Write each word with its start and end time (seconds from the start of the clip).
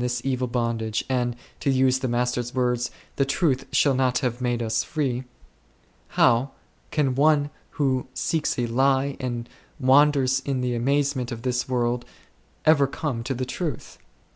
this 0.00 0.22
evil 0.24 0.46
bondage, 0.46 1.04
and, 1.08 1.34
to 1.58 1.70
use 1.70 1.98
the 1.98 2.06
Master's 2.06 2.54
words," 2.54 2.92
the 3.16 3.24
truth 3.24 3.66
shall 3.72 3.94
not 3.94 4.18
have 4.18 4.40
made 4.40 4.62
us 4.62 4.84
free," 4.84 5.24
how 6.10 6.52
can 6.92 7.16
one 7.16 7.50
who 7.70 8.06
seeks 8.14 8.56
a 8.60 8.66
lie 8.68 9.16
and 9.18 9.48
wanders 9.80 10.38
in 10.44 10.60
the 10.60 10.78
maze 10.78 11.16
off 11.16 11.42
this 11.42 11.68
world 11.68 12.04
ever 12.64 12.86
come 12.86 13.24
to 13.24 13.34
the 13.34 13.44
truth 13.44 13.98